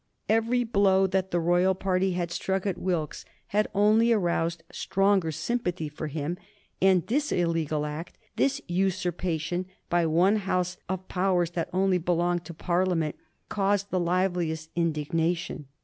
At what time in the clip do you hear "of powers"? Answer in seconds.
10.89-11.51